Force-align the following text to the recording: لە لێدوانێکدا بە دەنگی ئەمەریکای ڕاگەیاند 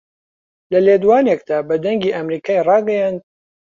لە 0.71 0.79
لێدوانێکدا 0.85 1.57
بە 1.67 1.75
دەنگی 1.83 2.15
ئەمەریکای 2.15 2.65
ڕاگەیاند 2.67 3.19